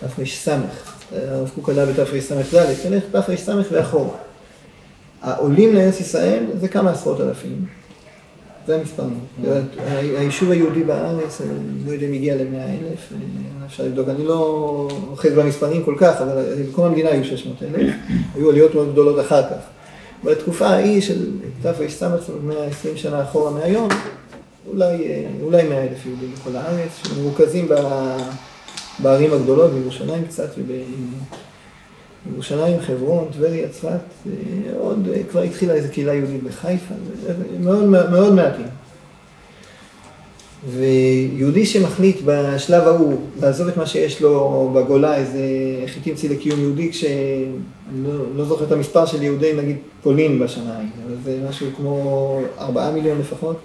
תר"ס, 0.00 0.48
הרב 1.12 1.50
קוק 1.54 1.68
עלה 1.68 1.86
בתרס"ד, 1.86 2.42
תלך 2.82 3.02
תרס"ד 3.12 3.54
ואחורה. 3.72 4.16
העולים 5.22 5.74
לארץ 5.74 6.00
ישראל 6.00 6.44
זה 6.60 6.68
כמה 6.68 6.90
עשרות 6.90 7.20
אלפים, 7.20 7.66
זה 8.66 8.76
המספר. 8.76 9.02
היישוב 10.18 10.50
היהודי 10.50 10.84
בארץ, 10.84 11.40
אני 11.40 11.86
לא 11.86 11.92
יודע 11.92 12.06
אם 12.06 12.12
הגיע 12.12 12.34
למאה 12.36 12.66
אלף, 12.66 13.12
אפשר 13.66 13.84
לבדוק, 13.84 14.08
אני 14.08 14.24
לא 14.24 14.88
אוחז 15.10 15.32
במספרים 15.32 15.82
כל 15.84 15.94
כך, 15.98 16.20
אבל 16.20 16.54
במקום 16.58 16.84
המדינה 16.84 17.10
היו 17.10 17.24
600 17.24 17.62
אלף, 17.62 17.94
היו 18.34 18.50
עליות 18.50 18.74
מאוד 18.74 18.92
גדולות 18.92 19.20
אחר 19.20 19.42
כך. 19.42 19.81
בתקופה 20.24 20.66
ההיא 20.66 21.00
של 21.00 21.30
תרס"ד, 21.62 22.10
120 22.42 22.96
שנה 22.96 23.22
אחורה 23.22 23.50
מהיום, 23.50 23.88
אולי, 24.68 25.08
אולי 25.42 25.68
100 25.68 25.82
אלף 25.82 26.06
יהודים 26.06 26.32
בכל 26.34 26.56
הארץ, 26.56 26.90
שמרוכזים 27.04 27.68
בערים 28.98 29.32
הגדולות, 29.32 29.72
בירושלים 29.72 30.24
קצת, 30.24 30.50
ובירושלים, 32.26 32.80
חברון, 32.80 33.28
טבריה, 33.32 33.68
צפת, 33.68 34.28
עוד 34.78 35.08
כבר 35.30 35.40
התחילה 35.40 35.74
איזו 35.74 35.88
קהילה 35.92 36.14
יהודית 36.14 36.42
בחיפה, 36.42 36.94
מאוד, 37.60 37.84
מאוד 37.84 38.34
מעטים. 38.34 38.66
ויהודי 40.70 41.66
שמחליט 41.66 42.16
בשלב 42.24 42.82
ההוא 42.82 43.16
לעזוב 43.40 43.68
את 43.68 43.76
מה 43.76 43.86
שיש 43.86 44.22
לו 44.22 44.70
בגולה, 44.74 45.16
איזה 45.16 45.40
חיטים 45.86 46.14
לקיום 46.30 46.60
יהודי, 46.60 46.90
כשאני 46.90 47.46
לא, 48.04 48.10
לא 48.36 48.44
זוכר 48.44 48.64
את 48.64 48.72
המספר 48.72 49.06
של 49.06 49.22
יהודי 49.22 49.52
נגיד 49.52 49.76
פולין 50.02 50.38
בשנה 50.38 50.74
ההיא, 50.76 50.88
אבל 51.06 51.14
זה 51.24 51.38
משהו 51.48 51.66
כמו 51.76 52.40
ארבעה 52.58 52.92
מיליון 52.92 53.18
לפחות. 53.18 53.56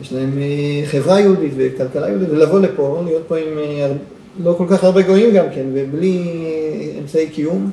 יש 0.00 0.12
להם 0.12 0.38
חברה 0.86 1.20
יהודית 1.20 1.52
וכלכלה 1.56 2.08
יהודית, 2.08 2.28
ולבוא 2.30 2.60
לפה, 2.60 3.02
להיות 3.06 3.22
פה 3.28 3.36
עם 3.36 3.58
לא 4.44 4.54
כל 4.58 4.66
כך 4.70 4.84
הרבה 4.84 5.02
גויים 5.02 5.34
גם 5.34 5.46
כן, 5.54 5.66
ובלי 5.74 6.22
אמצעי 6.98 7.28
קיום, 7.28 7.70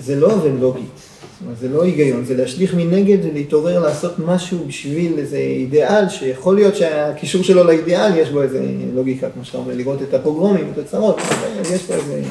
זה 0.00 0.16
לא 0.16 0.26
עובד 0.26 0.60
לוגית. 0.60 1.00
זאת 1.36 1.42
אומרת, 1.42 1.58
זה 1.58 1.68
לא 1.68 1.82
היגיון, 1.82 2.24
זה 2.24 2.36
להשליך 2.36 2.74
מנגד 2.74 3.18
ולהתעורר 3.24 3.80
לעשות 3.80 4.18
משהו 4.18 4.58
בשביל 4.66 5.18
איזה 5.18 5.36
אידיאל, 5.36 6.08
שיכול 6.08 6.54
להיות 6.54 6.76
שהקישור 6.76 7.42
שלו 7.42 7.64
לאידיאל, 7.64 8.16
יש 8.16 8.30
בו 8.30 8.42
איזה 8.42 8.64
לוגיקה, 8.94 9.30
כמו 9.30 9.44
שאתה 9.44 9.58
אומר, 9.58 9.74
לראות 9.74 10.02
את 10.02 10.14
הפוגרומים, 10.14 10.70
את 10.72 10.78
הצרות, 10.78 11.20
יש 11.74 11.82
פה 11.82 11.94
איזה... 11.94 12.22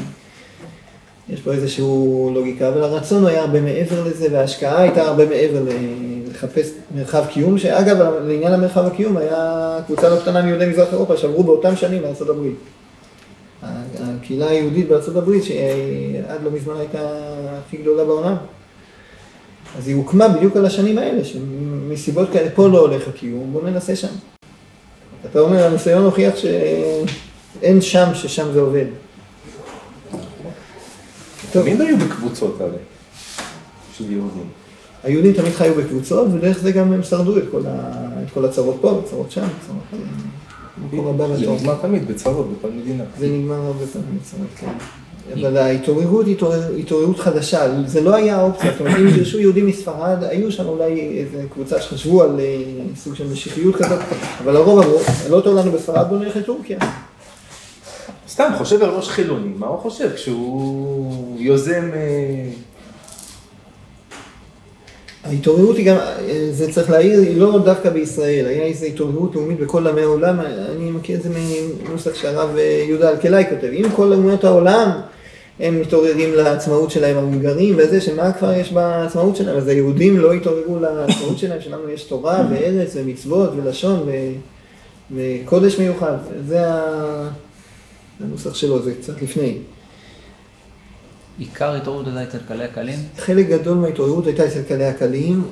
יש 1.29 1.41
פה 1.41 1.51
איזשהו 1.51 2.31
לוגיקה, 2.33 2.67
אבל 2.67 2.83
הרצון 2.83 3.25
היה 3.25 3.41
הרבה 3.41 3.62
מעבר 3.62 4.07
לזה, 4.07 4.27
וההשקעה 4.31 4.81
הייתה 4.81 5.01
הרבה 5.01 5.25
מעבר 5.25 5.63
לחפש 6.31 6.71
מרחב 6.95 7.25
קיום, 7.25 7.57
שאגב, 7.57 7.97
לעניין 8.27 8.53
המרחב 8.53 8.85
הקיום, 8.85 9.17
היה 9.17 9.79
קבוצה 9.85 10.09
לא 10.09 10.19
קטנה 10.19 10.41
מיהודי 10.41 10.65
מזרח 10.65 10.93
אירופה 10.93 11.17
שעברו 11.17 11.43
באותם 11.43 11.75
שנים 11.75 12.01
לארצות 12.01 12.29
הברית. 12.29 12.55
הקהילה 14.00 14.50
היהודית 14.50 14.88
בארצות 14.88 15.15
הברית, 15.15 15.43
שעד 15.43 16.43
לא 16.43 16.51
מזמן 16.51 16.74
הייתה 16.79 17.09
הכי 17.67 17.77
גדולה 17.77 18.05
בעולם. 18.05 18.35
אז 19.77 19.88
היא 19.88 19.96
הוקמה 19.96 20.27
בדיוק 20.27 20.55
על 20.55 20.65
השנים 20.65 20.98
האלה, 20.98 21.24
שמסיבות 21.24 22.29
כאלה, 22.34 22.50
פה 22.55 22.67
לא 22.67 22.79
הולך 22.79 23.08
הקיום, 23.08 23.50
בואו 23.51 23.65
ננסה 23.65 23.96
שם. 23.96 24.08
אתה 25.32 25.39
אומר, 25.39 25.65
הניסיון 25.65 26.03
הוכיח 26.03 26.34
שאין 26.36 27.82
שם, 27.82 28.10
ששם 28.13 28.53
זה 28.53 28.60
עובד. 28.60 28.86
תמיד 31.51 31.82
היו 31.82 31.98
בקבוצות 31.98 32.62
האלה, 32.62 32.77
של 33.98 34.12
יהודים. 34.12 34.48
היהודים 35.03 35.34
תמיד 35.34 35.53
חיו 35.53 35.75
בקבוצות, 35.75 36.27
ודרך 36.34 36.58
זה 36.58 36.72
גם 36.72 36.94
הם 36.94 37.03
שרדו 37.03 37.38
את 37.38 37.44
כל 38.34 38.46
הצרות 38.46 38.77
פה, 38.82 39.01
הצרות 39.05 39.32
שם, 39.32 39.41
הצרות... 39.41 40.01
זה 41.39 41.51
נגמר 41.51 41.75
תמיד 41.82 42.08
בצרות 42.08 42.50
בכל 42.58 42.67
מדינה. 42.72 43.03
זה 43.20 43.27
נגמר 43.27 43.55
הרבה 43.55 43.88
פעמים 43.88 44.20
בצרות, 44.22 44.48
כן. 44.60 44.72
אבל 45.34 45.58
ההתעוררות 45.58 46.25
היא 46.25 46.36
התעוררות 46.79 47.20
חדשה, 47.20 47.67
זה 47.86 48.01
לא 48.01 48.15
היה 48.15 48.41
אופציה, 48.41 48.72
זאת 48.72 48.79
אומרת, 48.79 48.96
אם 49.00 49.10
דרשו 49.17 49.39
יהודים 49.39 49.67
מספרד, 49.67 50.24
היו 50.24 50.51
שם 50.51 50.65
אולי 50.67 51.17
איזה 51.20 51.44
קבוצה 51.53 51.82
שחשבו 51.82 52.24
על 52.24 52.39
סוג 52.96 53.15
של 53.15 53.27
משיחיות 53.27 53.75
כזאת, 53.75 54.00
אבל 54.44 54.55
הרוב 54.55 54.79
אמרו, 54.79 55.00
לא 55.29 55.41
טוב 55.41 55.58
לנו 55.58 55.72
בספרד, 55.72 56.08
בוא 56.10 56.17
נלך 56.17 56.36
לטורקיה. 56.36 56.77
סתם, 58.29 58.51
חושב 58.58 58.84
על 58.84 58.89
ראש 58.89 59.10
חילוני, 59.10 59.50
מה 59.58 59.67
הוא 59.67 59.79
חושב 59.79 60.10
כשהוא 60.15 61.38
יוזם... 61.39 61.89
ההתעוררות 65.24 65.77
היא 65.77 65.86
גם, 65.86 65.98
זה 66.51 66.72
צריך 66.72 66.89
להעיר, 66.89 67.20
היא 67.20 67.38
לא 67.38 67.60
דווקא 67.65 67.89
בישראל, 67.89 68.46
היה 68.46 68.63
איזו 68.63 68.86
התעוררות 68.86 69.36
לאומית 69.36 69.60
בכל 69.60 69.88
עמי 69.88 70.01
העולם, 70.01 70.39
אני 70.39 70.91
מכיר 70.91 71.17
את 71.17 71.24
זה 71.24 71.29
מנוסח 71.89 72.15
שהרב 72.15 72.50
יהודה 72.88 73.10
אלקלעי 73.10 73.50
כותב, 73.50 73.67
אם 73.74 73.86
כל 73.96 74.13
אומות 74.13 74.44
העולם 74.44 74.89
הם 75.59 75.81
מתעוררים 75.81 76.33
לעצמאות 76.33 76.91
שלהם 76.91 77.17
ההונגרים 77.17 77.75
וזה, 77.77 78.01
שמה 78.01 78.31
כבר 78.31 78.53
יש 78.53 78.71
בעצמאות 78.71 79.35
שלהם, 79.35 79.57
אז 79.57 79.67
היהודים 79.67 80.19
לא 80.19 80.33
התעוררו 80.33 80.79
לעצמאות 80.79 81.38
שלהם, 81.38 81.62
שלנו 81.62 81.89
יש 81.89 82.03
תורה 82.03 82.47
וארץ 82.50 82.93
ומצוות 82.95 83.50
ולשון 83.55 84.09
וקודש 85.12 85.79
מיוחד, 85.79 86.17
זה 86.47 86.59
הנוסח 88.19 88.55
שלו, 88.55 88.81
זה 88.81 88.93
קצת 88.95 89.21
לפני. 89.21 89.57
עיקר 91.39 91.71
ההתעוררות 91.71 92.07
הייתה 92.07 92.24
אצל 92.24 92.38
קלי 92.47 92.63
הקלים? 92.63 93.00
חלק 93.17 93.47
גדול 93.47 93.77
מההתעוררות 93.77 94.27
הייתה 94.27 94.45
אצל 94.45 94.62
קלי 94.62 94.85
הקלים. 94.85 95.43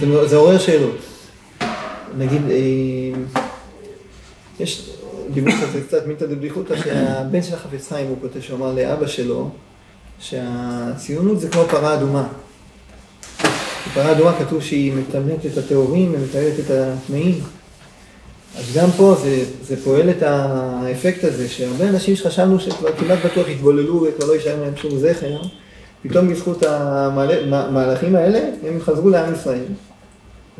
זה, 0.00 0.26
זה 0.28 0.36
עורר 0.36 0.58
שאלות. 0.58 0.96
נגיד, 2.18 2.42
יש, 4.60 4.90
דיברו 5.34 5.52
קצת, 5.52 5.86
קצת 5.86 6.06
מינתא 6.06 6.26
דבדיחותא, 6.26 6.76
שהבן 6.76 7.42
של 7.42 7.54
החפץ 7.54 7.88
חיים, 7.88 8.08
הוא 8.08 8.16
כותב 8.20 8.40
שהוא 8.40 8.74
לאבא 8.74 9.06
שלו, 9.06 9.50
שהציונות 10.20 11.40
זה 11.40 11.48
כמו 11.48 11.62
פרה 11.70 11.94
אדומה. 11.94 12.28
בפרה 13.90 14.12
אדומה 14.12 14.38
כתוב 14.38 14.62
שהיא 14.62 14.92
מטמאת 14.92 15.46
את 15.46 15.58
הטהורים 15.58 16.12
ומתארת 16.14 16.52
את 16.58 16.70
הטמאים. 16.70 17.40
אז 18.58 18.64
גם 18.76 18.88
פה 18.96 19.16
זה, 19.22 19.44
זה 19.62 19.84
פועל 19.84 20.10
את 20.10 20.22
האפקט 20.22 21.24
הזה, 21.24 21.48
שהרבה 21.48 21.88
אנשים 21.88 22.16
שחשבנו 22.16 22.60
שכבר 22.60 22.92
כמעט 22.92 23.18
בטוח 23.24 23.48
יתבוללו 23.48 24.06
וכבר 24.08 24.26
לא 24.26 24.32
יישאר 24.32 24.60
להם 24.60 24.76
שום 24.76 24.98
זכר, 24.98 25.40
פתאום 26.02 26.28
בזכות 26.28 26.62
המהלכים 26.62 28.16
האלה, 28.16 28.40
הם 28.66 28.80
חזרו 28.80 29.08
לעם 29.10 29.34
ישראל. 29.34 29.64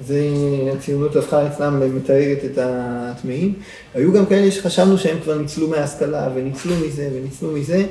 זה, 0.06 0.28
הציונות 0.76 1.16
הפכה 1.16 1.46
אצלם 1.46 1.80
למתארת 1.80 2.38
את 2.44 2.58
הטמאים. 2.62 3.54
היו 3.94 4.12
גם 4.12 4.26
כאלה 4.26 4.50
שחשבנו 4.50 4.98
שהם 4.98 5.18
כבר 5.22 5.38
ניצלו 5.38 5.68
מההשכלה 5.68 6.28
וניצלו 6.34 6.74
מזה 6.86 7.08
וניצלו 7.14 7.52
מזה, 7.52 7.86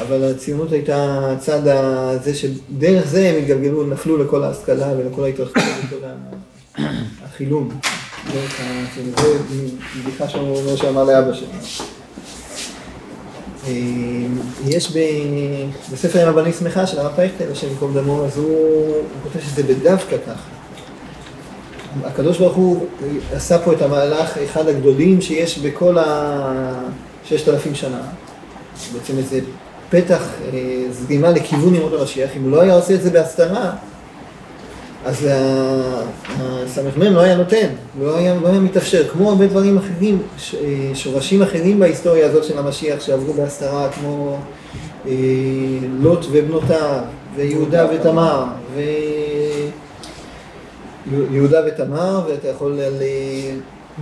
אבל 0.00 0.24
הציונות 0.24 0.72
הייתה 0.72 1.30
הצד 1.32 1.60
הזה 1.66 2.34
שדרך 2.34 3.06
זה 3.06 3.28
הם 3.28 3.36
התגלגלו, 3.36 3.86
נפלו 3.86 4.16
לכל 4.16 4.42
ההשכלה 4.42 4.92
ולכל 4.98 5.24
ההתרחבות 5.24 5.64
ולכל 5.90 6.06
החילום. 7.24 7.68
זה 8.32 9.38
בדיחה 10.02 10.28
שאמר 10.76 11.04
לאבא 11.04 11.32
שלנו. 11.32 11.58
יש 14.66 14.92
בספר 15.92 16.22
עם 16.22 16.28
הבני 16.28 16.52
שמחה 16.52 16.86
של 16.86 16.98
הרב 16.98 17.12
פייכטל, 17.16 17.52
השם 17.52 17.68
ייקום 17.68 17.94
דמו, 17.94 18.24
אז 18.24 18.36
הוא 18.36 18.94
כותב 19.22 19.40
שזה 19.40 19.62
בדווקא 19.62 20.16
ככה. 20.26 20.53
הקדוש 22.04 22.38
ברוך 22.38 22.56
הוא 22.56 22.86
עשה 23.32 23.58
פה 23.58 23.72
את 23.72 23.82
המהלך 23.82 24.38
אחד 24.38 24.68
הגדולים 24.68 25.20
שיש 25.20 25.58
בכל 25.58 25.96
הששת 25.98 27.48
אלפים 27.48 27.74
שנה. 27.74 28.00
בעצם 28.92 29.18
איזה 29.18 29.40
פתח 29.90 30.28
אה, 30.52 30.84
זרימה 30.90 31.30
לכיוון 31.30 31.74
ימות 31.74 31.92
המשיח, 32.00 32.30
אם 32.36 32.42
הוא 32.42 32.50
לא 32.50 32.60
היה 32.60 32.74
עושה 32.74 32.94
את 32.94 33.02
זה 33.02 33.10
בהסתרה, 33.10 33.72
אז 35.04 35.28
הסמ"ם 36.38 37.12
לא 37.12 37.20
היה 37.20 37.36
נותן, 37.36 37.66
לא 38.00 38.16
היה, 38.16 38.34
לא 38.34 38.48
היה 38.48 38.60
מתאפשר, 38.60 39.08
כמו 39.08 39.28
הרבה 39.28 39.46
דברים 39.46 39.78
אחרים, 39.78 40.22
אה, 40.54 40.94
שורשים 40.94 41.42
אחרים 41.42 41.80
בהיסטוריה 41.80 42.26
הזאת 42.26 42.44
של 42.44 42.58
המשיח 42.58 43.00
שעברו 43.00 43.32
בהסתרה, 43.32 43.88
כמו 43.88 44.36
אה, 45.06 45.12
לוט 46.00 46.26
ובנותיו, 46.32 47.00
ויהודה 47.36 47.86
ותמר, 47.94 48.44
ויהודה 51.10 51.60
ותמר, 51.66 52.20
ואתה 52.28 52.48
יכול 52.48 52.80
על 52.80 52.94
אה, 53.00 53.54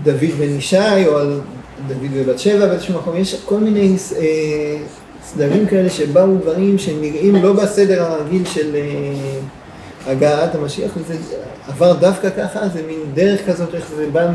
דוד 0.02 0.30
בן 0.38 0.56
ישי, 0.58 1.06
או 1.06 1.18
על 1.18 1.40
דוד 1.88 2.10
ובת 2.12 2.38
שבע 2.38 2.66
באיזשהו 2.66 2.94
מקום, 2.94 3.16
יש 3.16 3.42
כל 3.44 3.58
מיני 3.58 3.96
סדרים 5.24 5.66
כאלה 5.66 5.90
שבאו 5.90 6.36
דברים 6.36 6.78
שנראים 6.78 7.42
לא 7.42 7.52
בסדר 7.52 8.02
הרגיל 8.02 8.44
של... 8.44 8.76
הגעת 10.06 10.54
המשיח, 10.54 10.92
וזה 10.96 11.14
עבר 11.68 11.92
דווקא 11.92 12.30
ככה, 12.30 12.68
זה 12.68 12.82
מין 12.86 12.98
דרך 13.14 13.46
כזאת, 13.46 13.74
איך 13.74 13.90
זה 13.96 14.06
בא 14.12 14.32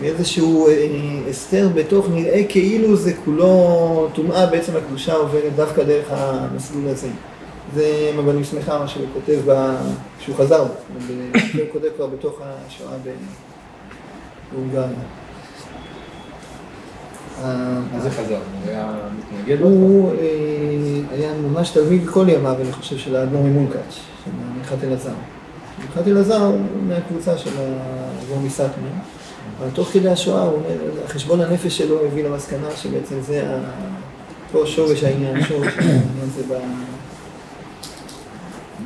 מאיזשהו 0.00 0.68
אה, 0.68 0.86
הסתר 1.30 1.68
בתוך, 1.74 2.06
נראה 2.12 2.42
כאילו 2.48 2.96
זה 2.96 3.12
כולו 3.24 4.08
טומאה, 4.14 4.46
בעצם 4.46 4.72
הקדושה 4.76 5.14
עוברת 5.14 5.56
דווקא 5.56 5.82
דרך 5.82 6.06
המסלול 6.10 6.88
הזה. 6.88 7.08
זה 7.74 8.10
אני 8.30 8.44
שמחה 8.44 8.78
מה 8.78 8.88
שהוא 8.88 9.06
כותב 9.14 9.40
כשהוא 10.18 10.36
חזר, 10.36 10.60
הוא 10.60 10.68
כותב 11.72 11.88
כבר 11.96 12.06
בתוך 12.06 12.40
השואה 12.42 12.96
בהונגריה. 14.52 14.88
מה 17.92 18.00
זה 18.00 18.10
חזר? 18.10 18.38
הוא 18.64 18.70
היה 18.70 18.94
מתנגד? 19.18 19.60
הוא 19.60 20.12
אה, 20.12 20.16
היה 21.10 21.34
ממש 21.34 21.70
תלמיד 21.70 22.08
כל 22.08 22.24
ימיו, 22.28 22.56
אני 22.60 22.72
חושב, 22.72 22.98
של 22.98 23.16
האדמו"ר 23.16 23.42
ממונקאץ', 23.42 24.00
של 24.24 24.30
מנחת 24.58 24.84
אלעזר. 24.84 25.10
מנחת 25.78 26.08
אלעזר 26.08 26.42
הוא 26.42 26.60
מהקבוצה 26.88 27.38
של 27.38 27.50
האדמו"ר 27.58 28.40
מסטמר, 28.40 28.68
אבל 29.58 29.68
תוך 29.74 29.88
כדי 29.92 30.10
השואה, 30.10 30.42
הוא 30.42 30.54
אומר, 30.54 31.06
חשבון 31.06 31.40
הנפש 31.40 31.78
שלו 31.78 32.06
הביא 32.06 32.24
למסקנה 32.24 32.70
שבעצם 32.76 33.20
זה 33.20 33.42
פה 34.52 34.62
שורש 34.66 35.04
העניין, 35.04 35.44
שורש 35.44 35.78
העניין 35.78 36.30
זה 36.36 36.42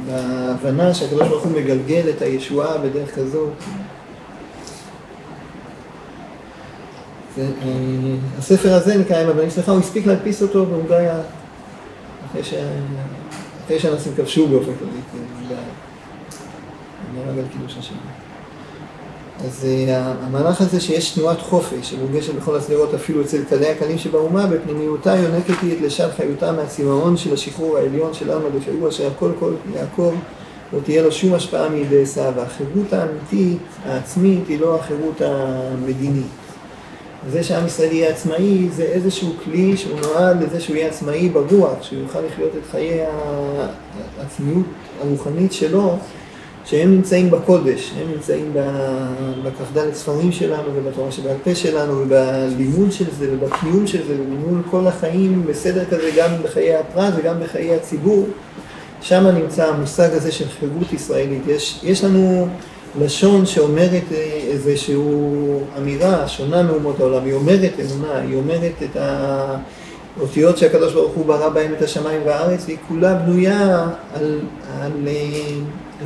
בהבנה 0.06 0.94
שהקדוש 0.94 1.28
ברוך 1.28 1.44
הוא 1.44 1.52
מגלגל 1.52 2.02
את 2.16 2.22
הישועה 2.22 2.78
בדרך 2.78 3.14
כזאת. 3.14 3.52
הספר 8.38 8.74
הזה 8.74 8.96
נקרא 8.98 9.22
עם 9.22 9.28
הבנים 9.28 9.50
שלך, 9.50 9.68
הוא 9.68 9.78
הספיק 9.78 10.06
להדפיס 10.06 10.42
אותו 10.42 10.66
בהונגריה 10.66 11.20
אחרי 12.30 13.78
שאנשים 13.78 14.12
כבשו 14.16 14.48
באופן 14.48 14.72
כללי, 14.78 15.26
נהרג 17.14 17.38
על 17.38 17.44
קידוש 17.52 17.76
השם. 17.78 17.94
אז 19.44 19.64
אה, 19.64 20.12
המהלך 20.22 20.60
הזה 20.60 20.80
שיש 20.80 21.10
תנועת 21.10 21.40
חופש 21.40 21.90
שמורגשת 21.90 22.34
בכל 22.34 22.56
הסדרות 22.56 22.94
אפילו 22.94 23.22
אצל 23.22 23.44
קלי 23.44 23.68
הקלים 23.68 23.98
שבאומה, 23.98 24.46
בפנימיותה 24.46 25.16
יונקת 25.16 25.54
היא 25.62 25.72
את 25.72 25.80
לשד 25.80 26.08
חיותה 26.16 26.52
מהצמאון 26.52 27.16
של 27.16 27.34
השחרור 27.34 27.76
העליון 27.76 28.14
של 28.14 28.30
עלמא 28.30 28.48
דפאו 28.48 28.88
אשר 28.88 29.06
הכל 29.06 29.30
כל 29.38 29.52
יעקב 29.74 30.14
לא 30.72 30.78
תהיה 30.84 31.02
לו 31.02 31.12
שום 31.12 31.34
השפעה 31.34 31.68
מידי 31.68 32.02
עשיו. 32.02 32.32
והחירות 32.36 32.92
האמיתית, 32.92 33.58
העצמית, 33.84 34.48
היא 34.48 34.60
לא 34.60 34.76
החירות 34.76 35.20
המדינית. 35.20 36.26
זה 37.30 37.44
שעם 37.44 37.66
ישראל 37.66 37.92
יהיה 37.92 38.10
עצמאי 38.10 38.68
זה 38.76 38.82
איזשהו 38.82 39.32
כלי 39.44 39.76
שהוא 39.76 40.00
נועד 40.00 40.42
לזה 40.42 40.60
שהוא 40.60 40.76
יהיה 40.76 40.88
עצמאי 40.88 41.28
ברוח, 41.28 41.82
שהוא 41.82 42.00
יוכל 42.02 42.20
לחיות 42.20 42.50
את 42.58 42.70
חיי 42.70 43.00
העצמיות 44.18 44.66
הרוחנית 45.00 45.52
שלו, 45.52 45.98
שהם 46.66 46.90
נמצאים 46.90 47.30
בקודש, 47.30 47.92
הם 48.00 48.08
נמצאים 48.12 48.52
בכ"ד 49.44 49.92
ספרים 49.92 50.32
שלנו 50.32 50.68
ובתורה 50.74 51.12
שבעל 51.12 51.36
פה 51.44 51.54
שלנו 51.54 51.92
ובלימוד 51.92 52.92
של 52.92 53.04
זה 53.18 53.28
ובקיום 53.32 53.86
של 53.86 54.06
זה 54.06 54.14
ובניהול 54.20 54.62
כל 54.70 54.86
החיים 54.86 55.46
בסדר 55.46 55.84
כזה 55.84 56.10
גם 56.16 56.30
בחיי 56.42 56.74
הפרט 56.74 57.14
וגם 57.16 57.40
בחיי 57.40 57.74
הציבור. 57.74 58.26
שם 59.02 59.26
נמצא 59.26 59.68
המושג 59.68 60.08
הזה 60.12 60.32
של 60.32 60.44
חירות 60.60 60.92
ישראלית. 60.92 61.42
יש, 61.46 61.80
יש 61.82 62.04
לנו 62.04 62.48
לשון 63.00 63.46
שאומרת 63.46 64.02
אה, 64.12 64.40
איזושהי 64.50 64.96
אמירה 65.78 66.28
שונה 66.28 66.62
מאומות 66.62 67.00
העולם, 67.00 67.24
היא 67.24 67.34
אומרת 67.34 67.72
אמונה, 67.80 68.18
היא 68.18 68.36
אומרת 68.36 68.82
את 68.82 68.96
האותיות 70.18 70.58
שהקדוש 70.58 70.92
ברוך 70.92 71.12
הוא 71.14 71.26
ברא 71.26 71.48
בהם 71.48 71.72
את 71.72 71.82
השמיים 71.82 72.20
והארץ, 72.24 72.64
והיא 72.66 72.78
כולה 72.88 73.14
בנויה 73.14 73.88
על, 74.14 74.40
על 74.80 74.92
אה, 75.08 75.12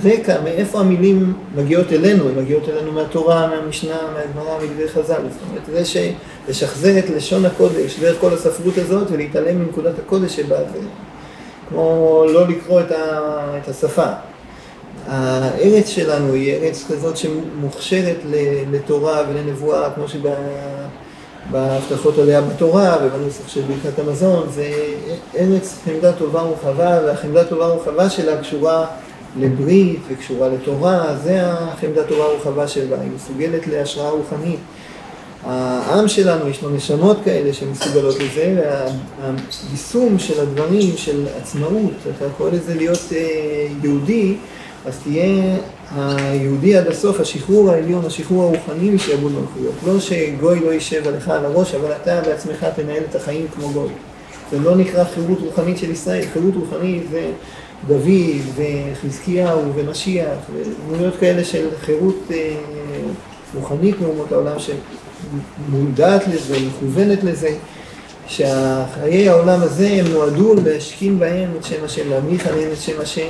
רקע, 0.05 0.41
מאיפה 0.45 0.81
המילים 0.81 1.33
מגיעות 1.55 1.93
אלינו, 1.93 2.29
הן 2.29 2.39
מגיעות 2.39 2.69
אלינו 2.69 2.93
מהתורה, 2.93 3.47
מהמשנה, 3.47 3.97
מהגמרא, 4.15 4.59
מדברי 4.65 4.89
חז"ל, 4.89 5.23
זאת 5.31 5.41
אומרת, 5.49 5.87
זה 5.87 6.03
שלשחזר 6.47 6.99
את 6.99 7.11
לשון 7.11 7.45
הקודש 7.45 8.01
דרך 8.01 8.21
כל 8.21 8.35
הספרות 8.35 8.79
הזאת 8.79 9.11
ולהתעלם 9.11 9.59
מנקודת 9.59 9.99
הקודש 9.99 10.37
שבה 10.37 10.57
זה 10.57 10.79
כמו 11.69 12.25
לא 12.29 12.49
לקרוא 12.49 12.81
את, 12.81 12.93
ה, 12.93 13.21
את 13.63 13.69
השפה. 13.69 14.07
הארץ 15.07 15.89
שלנו 15.89 16.33
היא 16.33 16.55
ארץ 16.55 16.85
כזאת 16.89 17.17
שמוכשרת 17.17 18.17
לתורה 18.73 19.23
ולנבואה, 19.29 19.91
כמו 19.91 20.05
שבהבטחות 21.51 22.19
עליה 22.19 22.41
בתורה 22.41 22.97
ובנוסח 23.03 23.49
של 23.49 23.61
ברכת 23.61 23.99
המזון, 23.99 24.49
זה 24.55 24.73
ארץ 25.39 25.79
חמדה 25.85 26.13
טובה 26.13 26.43
ורחבה, 26.43 27.01
והחמדה 27.07 27.45
טובה 27.45 27.67
ורחבה 27.67 28.11
שלה 28.11 28.41
קשורה 28.41 28.87
לברית 29.39 30.01
וקשורה 30.09 30.49
לתורה, 30.49 31.17
זה 31.25 31.41
החמדה 31.43 32.05
טובה 32.05 32.25
ורחבה 32.25 32.69
שלה, 32.69 33.01
היא 33.01 33.11
מסוגלת 33.15 33.67
להשראה 33.67 34.11
רוחנית. 34.11 34.59
העם 35.45 36.09
שלנו, 36.09 36.49
יש 36.49 36.63
לו 36.63 36.71
נשמות 36.71 37.17
כאלה 37.25 37.53
שמסוגלות 37.53 38.15
לזה, 38.19 38.63
והיישום 39.21 40.19
של 40.19 40.41
הדברים, 40.41 40.97
של 40.97 41.27
עצמאות, 41.41 41.93
אתה 42.17 42.25
קורא 42.37 42.51
לזה 42.51 42.75
להיות 42.75 43.13
אה, 43.13 43.67
יהודי, 43.83 44.37
אז 44.87 44.99
תהיה 45.03 45.57
היהודי 45.97 46.77
עד 46.77 46.87
הסוף, 46.87 47.21
השחרור 47.21 47.71
העליון, 47.71 48.05
השחרור 48.07 48.43
הרוחני 48.43 48.91
משעבוד 48.91 49.33
מלכויות. 49.33 49.75
לא 49.87 50.01
שגוי 50.01 50.61
לא 50.61 50.73
יישב 50.73 51.09
עליך 51.09 51.29
על 51.29 51.45
הראש, 51.45 51.75
אבל 51.75 51.93
אתה 52.03 52.21
בעצמך 52.21 52.67
תנהל 52.77 53.03
את 53.11 53.15
החיים 53.15 53.47
כמו 53.55 53.69
גוי. 53.69 53.91
זה 54.51 54.59
לא 54.59 54.77
נקרא 54.77 55.05
חירות 55.05 55.39
רוחנית 55.45 55.79
של 55.79 55.91
ישראל, 55.91 56.25
חירות 56.33 56.55
רוחנית 56.57 57.03
זה 57.11 57.31
דוד 57.87 58.41
וחזקיהו 58.57 59.75
ומשיח, 59.75 60.39
ודמויות 60.55 61.15
כאלה 61.21 61.45
של 61.45 61.69
חירות 61.81 62.19
אה, 62.31 62.57
רוחנית 63.55 64.01
מאומות 64.01 64.33
העולם 64.33 64.57
שמודעת 64.59 66.23
לזה, 66.29 66.57
מכוונת 66.61 67.25
לזה. 67.25 67.57
שהחיי 68.31 69.29
העולם 69.29 69.63
הזה 69.63 69.89
הם 69.89 70.07
נועדו 70.13 70.55
להשכין 70.65 71.19
בהם 71.19 71.51
את 71.59 71.65
שם 71.65 71.85
השם, 71.85 72.11
להמליך 72.11 72.47
עליהם 72.47 72.73
את 72.73 72.81
שם 72.81 73.01
השם, 73.01 73.29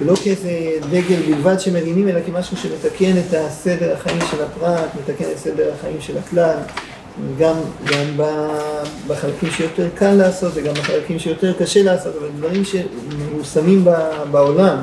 ולא 0.00 0.14
כאיזה 0.16 0.50
דגל 0.90 1.22
בלבד 1.26 1.60
שמרימים, 1.60 2.08
אלא 2.08 2.20
כמשהו 2.26 2.56
שמתקן 2.56 3.12
את 3.18 3.34
הסדר 3.34 3.92
החיים 3.92 4.18
של 4.30 4.42
הפרט, 4.42 4.88
מתקן 5.00 5.24
את 5.32 5.38
סדר 5.38 5.72
החיים 5.78 5.96
של 6.00 6.18
הכלל, 6.18 6.56
גם, 7.38 7.54
גם 7.84 8.24
בחלקים 9.06 9.50
שיותר 9.50 9.88
קל 9.94 10.12
לעשות 10.12 10.52
וגם 10.54 10.74
בחלקים 10.74 11.18
שיותר 11.18 11.52
קשה 11.58 11.82
לעשות, 11.82 12.14
אבל 12.20 12.28
דברים 12.36 12.62
שמאוסמים 12.64 13.84
בעולם, 14.30 14.78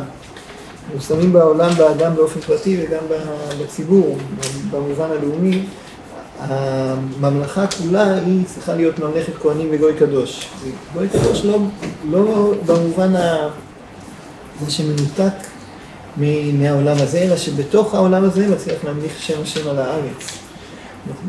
מאוסמים 0.94 1.34
בעולם 1.34 1.70
באדם 1.78 2.16
באופן 2.16 2.40
פרטי 2.40 2.78
וגם 2.82 3.04
בציבור, 3.62 4.18
במובן 4.72 5.08
הלאומי. 5.12 5.64
הממלכה 6.40 7.66
כולה 7.68 8.16
היא 8.16 8.46
צריכה 8.46 8.76
להיות 8.76 9.00
ממלכת 9.00 9.34
כהנים 9.42 9.68
וגוי 9.72 9.94
קדוש. 10.00 10.50
גוי 10.94 11.08
קדוש 11.10 11.46
לא, 11.46 11.58
לא 12.12 12.54
במובן 12.66 13.16
ה... 13.16 13.50
זה 14.66 14.72
שמנותק 14.72 15.34
מהעולם 16.54 16.96
הזה, 17.00 17.20
אלא 17.20 17.38
שבתוך 17.38 17.94
העולם 17.94 18.24
הזה 18.24 18.48
מצליח 18.48 18.84
להמליך 18.84 19.22
שם 19.22 19.42
השם 19.44 19.70
על 19.70 19.80
הארץ. 19.80 20.45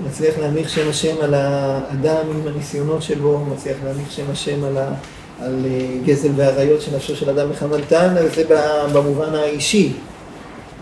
מצליח 0.07 0.39
להמליך 0.39 0.69
שם 0.69 0.89
השם 0.89 1.15
על 1.23 1.35
האדם 1.35 2.25
עם 2.35 2.49
הניסיונות 2.49 3.03
שבו, 3.03 3.45
מצליח 3.55 3.77
להמליך 3.85 4.13
שם 4.13 4.25
השם 4.33 4.65
על, 4.65 4.79
ה, 4.79 4.89
על 5.41 5.65
אה, 5.65 5.87
גזל 6.05 6.31
ועריות 6.37 6.83
של 6.83 6.97
נפשו 6.97 7.17
של 7.17 7.31
אדם 7.31 7.51
בחמלתן, 7.51 8.15
וזה 8.25 8.45
במובן 8.93 9.35
האישי. 9.35 9.93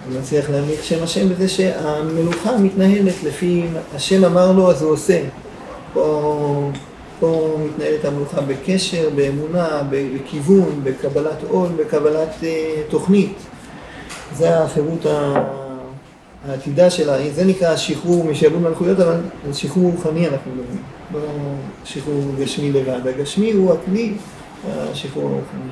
הוא 0.08 0.20
מצליח 0.20 0.50
להמליך 0.50 0.84
שם 0.84 1.02
השם 1.02 1.28
בזה 1.28 1.48
שהמלוכה 1.48 2.56
מתנהלת 2.58 3.22
לפי 3.22 3.64
השם 3.94 4.24
אמר 4.24 4.52
לו 4.52 4.70
אז 4.70 4.82
הוא 4.82 4.92
עושה. 4.92 5.20
פה, 5.92 6.70
פה 7.20 7.56
מתנהלת 7.64 8.04
המלוכה 8.04 8.40
בקשר, 8.40 9.10
באמונה, 9.14 9.82
בכיוון, 9.90 10.80
בקבלת 10.84 11.42
עול, 11.48 11.68
בקבלת 11.76 12.34
uh, 12.40 12.44
תוכנית. 12.90 13.36
זה 14.36 14.58
החירות 14.58 15.06
העתידה 16.48 16.90
שלה, 16.90 17.16
זה 17.34 17.44
נקרא 17.44 17.68
השחרור 17.68 18.24
משעבוד 18.24 18.60
מלכויות, 18.60 19.00
אבל 19.00 19.16
זה 19.46 19.58
שחרור 19.58 19.90
רוחני 19.90 20.28
אנחנו 20.28 20.52
מדברים, 20.52 20.82
לא 21.12 21.20
שחרור 21.84 22.24
גשמי 22.40 22.72
לבד. 22.72 23.06
הגשמי 23.06 23.52
הוא 23.52 23.72
הכלי 23.72 24.12
והשחרור 24.66 25.24
הרוחני. 25.24 25.70